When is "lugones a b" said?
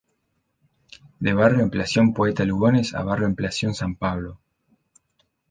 2.43-3.23